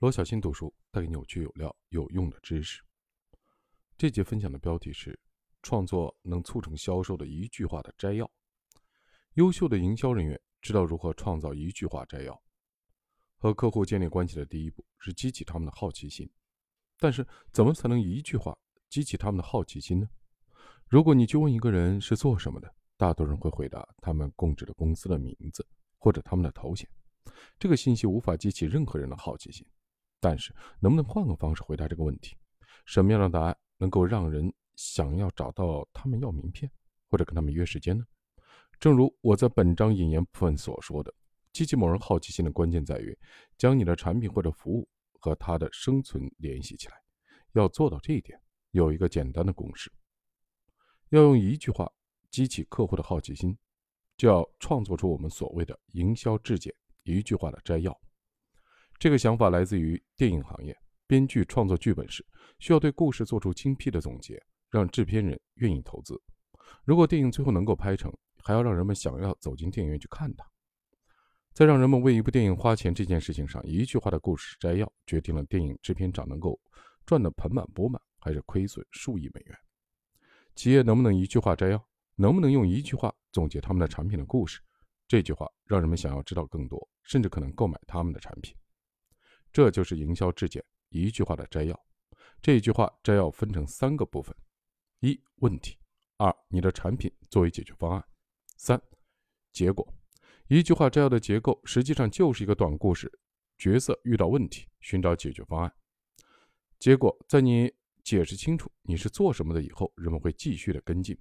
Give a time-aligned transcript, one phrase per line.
[0.00, 2.80] 罗小新读书带给你有趣、有料、有用的知识。
[3.96, 5.18] 这节分享的标题是
[5.60, 8.30] “创作能促成销售的一句话的摘要”。
[9.34, 12.40] 优秀的营销人员知道如何创造一句话摘要。
[13.38, 16.30] 和客户建立关系的第一步是激起他们的好奇心，
[16.98, 18.56] 但是怎么才能一句话
[18.88, 20.08] 激起他们的好奇心呢？
[20.86, 25.66] 如果你去问一个人是做什么的，大多人会回答他们供职的公司的名字
[25.98, 26.88] 或者他们的头衔。
[27.58, 29.66] 这个信息无法激起任何人的好奇心。
[30.20, 32.36] 但是，能不能换个方式回答这个问题？
[32.84, 36.70] 什么样的答案能够让人想要找到他们要名片，
[37.08, 38.04] 或者跟他们约时间呢？
[38.80, 41.12] 正如我在本章引言部分所说的，
[41.52, 43.16] 激起某人好奇心的关键在于
[43.56, 44.88] 将你的产品或者服务
[45.20, 46.94] 和他的生存联系起来。
[47.52, 48.40] 要做到这一点，
[48.70, 49.92] 有一个简单的公式：
[51.10, 51.90] 要用一句话
[52.30, 53.56] 激起客户的好奇心，
[54.16, 58.00] 就要创作出我们所谓的营销质检一句话的摘要。
[58.98, 60.76] 这个想法来自于电影行业。
[61.06, 62.26] 编剧创作剧本时，
[62.58, 66.20] 需要对故事做出精辟的总结，让制片人愿意投资。
[66.84, 70.44] 如果电影最后能够拍成，还要让人们想要走进电影院去看它。
[71.54, 76.60] 在让人们为一部电影花钱这件事情上，一句话的故事摘要决定了电影制片厂能够
[77.06, 79.56] 赚得盆满钵满，还是亏损数亿美元。
[80.56, 81.88] 企业能不能一句话摘要？
[82.16, 84.60] 能不能用一句话总结他们的产品的故事？
[85.06, 88.54] 这句话让人们想要知道更多，甚至可能购买他们的产品。
[89.52, 91.78] 这就是营销质检一句话的摘要。
[92.40, 94.34] 这一句话摘要分成三个部分：
[95.00, 95.76] 一、问题；
[96.16, 98.00] 二、你的产品作为解决方案；
[98.56, 98.80] 三、
[99.52, 99.86] 结果。
[100.46, 103.10] 一句话摘要的结构实际上就是一个短故事，
[103.58, 105.74] 角色遇到问题，寻找解决方案。
[106.78, 107.70] 结果，在你
[108.04, 111.18] 解释清楚你是做什么的以后，人们会继续的跟进。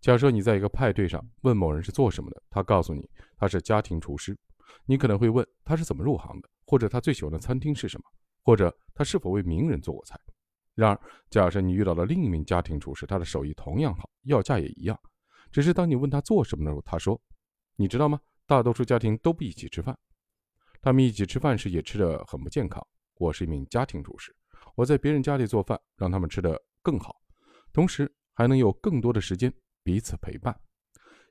[0.00, 4.38] 假设你在一个派对上问某人是做什么的，他告诉你他是家庭厨师。
[4.86, 8.04] 你可能会问他是怎么入行的，或者他最喜欢的餐厅是什么，
[8.42, 10.18] 或者他是否为名人做过菜。
[10.74, 14.96] 然而，假设你遇到了另一名家庭厨师，他的手艺同样好，要价也一样，
[15.50, 17.20] 只是当你问他做什么的时候，他说
[17.74, 18.20] ：“你知道吗？
[18.46, 19.98] 大多数家庭都不一起吃饭，
[20.80, 22.80] 他们一起吃饭时也吃得很不健康。
[23.16, 24.32] 我是一名家庭厨师，
[24.76, 27.16] 我在别人家里做饭，让他们吃得更好，
[27.72, 29.52] 同时还能有更多的时间
[29.82, 30.56] 彼此陪伴。”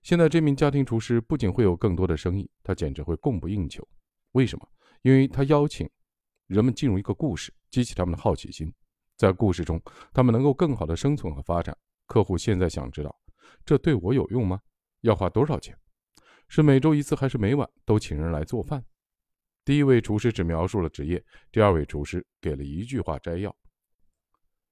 [0.07, 3.85] 现在这名家庭厨师不仅会有更多的生意，他简直会供不应求。
[4.31, 4.66] 为什么？
[5.01, 5.85] 因为他邀请
[6.45, 8.73] 人们进入一个故事，激起他们的好奇心。
[9.18, 9.81] 在故事中，
[10.13, 11.78] 他们能够更好的生存和发展。
[12.06, 13.13] 客户现在想知道，
[13.66, 14.62] 这对我有用吗？
[15.01, 15.78] 要花多少钱？
[16.47, 18.81] 是每周一次还是每晚都请人来做饭？
[19.66, 23.53] 第一位厨师只描述了职业，第二位厨师给了一句话摘要。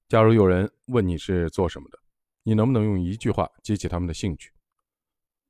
[0.07, 2.00] 假如有人问你是做什么的，
[2.44, 4.50] 你能不能用一句话激起他们的兴趣？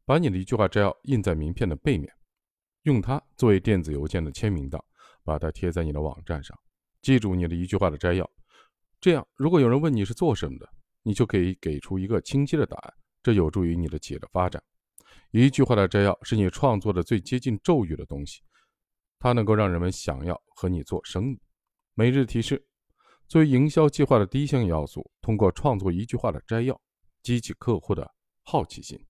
[0.05, 2.13] 把你的一句话摘要印在名片的背面，
[2.83, 4.83] 用它作为电子邮件的签名档，
[5.23, 6.55] 把它贴在你的网站上。
[7.01, 8.29] 记住你的一句话的摘要，
[9.01, 10.69] 这样如果有人问你是做什么的，
[11.01, 12.93] 你就可以给出一个清晰的答案。
[13.23, 14.63] 这有助于你的企业的发展。
[15.31, 18.41] 一句话的摘要是你创作的最接近咒语的东西，
[19.17, 21.41] 它能够让人们想要和你做生意。
[21.95, 22.63] 每日提示：
[23.27, 26.79] 作为营销计划的第一项要素，通过创作一句话的摘要，
[27.23, 28.13] 激起客户的
[28.43, 29.03] 好奇心。